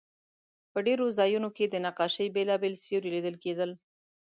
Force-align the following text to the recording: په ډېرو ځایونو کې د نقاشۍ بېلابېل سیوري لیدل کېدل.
په 0.71 0.79
ډېرو 0.87 1.05
ځایونو 1.19 1.49
کې 1.57 1.65
د 1.67 1.75
نقاشۍ 1.85 2.27
بېلابېل 2.35 2.73
سیوري 2.83 3.09
لیدل 3.15 3.35
کېدل. 3.43 3.69